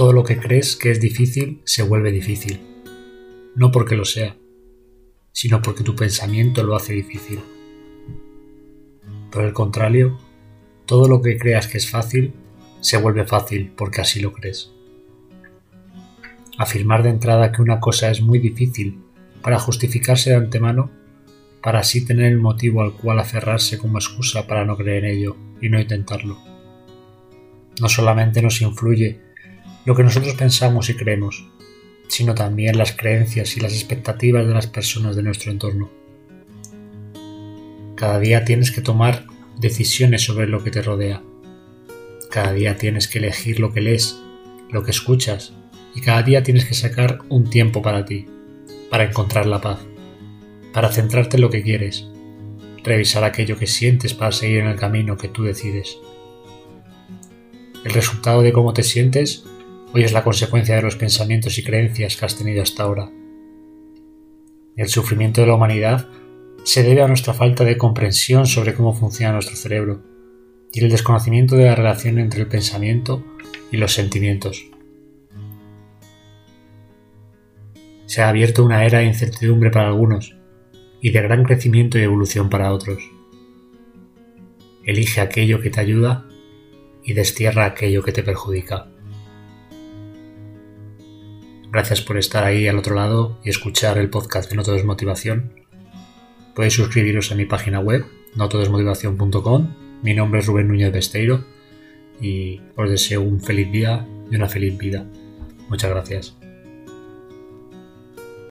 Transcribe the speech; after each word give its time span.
Todo 0.00 0.14
lo 0.14 0.24
que 0.24 0.38
crees 0.38 0.76
que 0.76 0.90
es 0.90 0.98
difícil 0.98 1.60
se 1.64 1.82
vuelve 1.82 2.10
difícil. 2.10 2.58
No 3.54 3.70
porque 3.70 3.96
lo 3.96 4.06
sea, 4.06 4.34
sino 5.30 5.60
porque 5.60 5.84
tu 5.84 5.94
pensamiento 5.94 6.62
lo 6.62 6.74
hace 6.74 6.94
difícil. 6.94 7.40
Por 9.30 9.44
el 9.44 9.52
contrario, 9.52 10.18
todo 10.86 11.06
lo 11.06 11.20
que 11.20 11.36
creas 11.36 11.66
que 11.66 11.76
es 11.76 11.90
fácil 11.90 12.32
se 12.80 12.96
vuelve 12.96 13.26
fácil 13.26 13.74
porque 13.76 14.00
así 14.00 14.20
lo 14.20 14.32
crees. 14.32 14.72
Afirmar 16.56 17.02
de 17.02 17.10
entrada 17.10 17.52
que 17.52 17.60
una 17.60 17.78
cosa 17.78 18.10
es 18.10 18.22
muy 18.22 18.38
difícil 18.38 19.02
para 19.42 19.58
justificarse 19.58 20.30
de 20.30 20.36
antemano, 20.36 20.90
para 21.62 21.80
así 21.80 22.06
tener 22.06 22.32
el 22.32 22.38
motivo 22.38 22.80
al 22.80 22.94
cual 22.94 23.18
aferrarse 23.18 23.76
como 23.76 23.98
excusa 23.98 24.46
para 24.46 24.64
no 24.64 24.78
creer 24.78 25.04
en 25.04 25.18
ello 25.18 25.36
y 25.60 25.68
no 25.68 25.78
intentarlo. 25.78 26.38
No 27.78 27.90
solamente 27.90 28.40
nos 28.40 28.62
influye 28.62 29.28
lo 29.84 29.94
que 29.94 30.02
nosotros 30.02 30.34
pensamos 30.34 30.90
y 30.90 30.94
creemos, 30.94 31.46
sino 32.08 32.34
también 32.34 32.76
las 32.76 32.92
creencias 32.92 33.56
y 33.56 33.60
las 33.60 33.72
expectativas 33.72 34.46
de 34.46 34.54
las 34.54 34.66
personas 34.66 35.16
de 35.16 35.22
nuestro 35.22 35.52
entorno. 35.52 35.90
Cada 37.94 38.18
día 38.18 38.44
tienes 38.44 38.70
que 38.70 38.80
tomar 38.80 39.26
decisiones 39.58 40.22
sobre 40.22 40.46
lo 40.48 40.64
que 40.64 40.70
te 40.70 40.82
rodea. 40.82 41.22
Cada 42.30 42.52
día 42.52 42.76
tienes 42.76 43.08
que 43.08 43.18
elegir 43.18 43.60
lo 43.60 43.72
que 43.72 43.80
lees, 43.80 44.18
lo 44.70 44.82
que 44.82 44.90
escuchas, 44.90 45.52
y 45.94 46.00
cada 46.00 46.22
día 46.22 46.42
tienes 46.42 46.64
que 46.64 46.74
sacar 46.74 47.18
un 47.28 47.50
tiempo 47.50 47.82
para 47.82 48.04
ti, 48.04 48.26
para 48.90 49.04
encontrar 49.04 49.46
la 49.46 49.60
paz, 49.60 49.80
para 50.72 50.90
centrarte 50.90 51.36
en 51.36 51.42
lo 51.42 51.50
que 51.50 51.62
quieres, 51.62 52.06
revisar 52.82 53.24
aquello 53.24 53.58
que 53.58 53.66
sientes 53.66 54.14
para 54.14 54.32
seguir 54.32 54.58
en 54.58 54.68
el 54.68 54.76
camino 54.76 55.16
que 55.16 55.28
tú 55.28 55.42
decides. 55.42 55.98
El 57.84 57.92
resultado 57.92 58.42
de 58.42 58.52
cómo 58.52 58.72
te 58.72 58.82
sientes 58.82 59.44
hoy 59.92 60.04
es 60.04 60.12
la 60.12 60.22
consecuencia 60.22 60.76
de 60.76 60.82
los 60.82 60.96
pensamientos 60.96 61.58
y 61.58 61.64
creencias 61.64 62.16
que 62.16 62.24
has 62.24 62.36
tenido 62.36 62.62
hasta 62.62 62.84
ahora. 62.84 63.10
El 64.76 64.88
sufrimiento 64.88 65.40
de 65.40 65.48
la 65.48 65.54
humanidad 65.54 66.08
se 66.64 66.82
debe 66.82 67.02
a 67.02 67.08
nuestra 67.08 67.34
falta 67.34 67.64
de 67.64 67.76
comprensión 67.76 68.46
sobre 68.46 68.74
cómo 68.74 68.94
funciona 68.94 69.32
nuestro 69.32 69.56
cerebro 69.56 70.02
y 70.72 70.84
el 70.84 70.90
desconocimiento 70.90 71.56
de 71.56 71.64
la 71.64 71.74
relación 71.74 72.18
entre 72.18 72.40
el 72.40 72.46
pensamiento 72.46 73.24
y 73.72 73.76
los 73.76 73.92
sentimientos. 73.92 74.66
Se 78.06 78.22
ha 78.22 78.28
abierto 78.28 78.64
una 78.64 78.84
era 78.84 78.98
de 78.98 79.06
incertidumbre 79.06 79.70
para 79.70 79.88
algunos 79.88 80.36
y 81.00 81.10
de 81.10 81.22
gran 81.22 81.44
crecimiento 81.44 81.98
y 81.98 82.02
evolución 82.02 82.48
para 82.50 82.72
otros. 82.72 83.02
Elige 84.84 85.20
aquello 85.20 85.60
que 85.60 85.70
te 85.70 85.80
ayuda 85.80 86.26
y 87.04 87.12
destierra 87.14 87.66
aquello 87.66 88.02
que 88.02 88.12
te 88.12 88.22
perjudica. 88.22 88.88
Gracias 91.72 92.00
por 92.00 92.18
estar 92.18 92.42
ahí 92.42 92.66
al 92.66 92.78
otro 92.78 92.96
lado 92.96 93.38
y 93.44 93.50
escuchar 93.50 93.96
el 93.98 94.10
podcast 94.10 94.50
de 94.50 94.56
No 94.56 94.64
Todo 94.64 94.74
es 94.74 94.84
Motivación. 94.84 95.52
Podéis 96.54 96.74
suscribiros 96.74 97.30
a 97.30 97.36
mi 97.36 97.44
página 97.44 97.78
web, 97.78 98.04
notodesmotivación.com. 98.34 99.74
Mi 100.02 100.14
nombre 100.14 100.40
es 100.40 100.46
Rubén 100.46 100.66
Núñez 100.66 100.92
Besteiro 100.92 101.44
y 102.20 102.60
os 102.74 102.90
deseo 102.90 103.22
un 103.22 103.40
feliz 103.40 103.70
día 103.70 104.04
y 104.30 104.34
una 104.34 104.48
feliz 104.48 104.76
vida. 104.76 105.06
Muchas 105.68 105.90
gracias. 105.90 106.39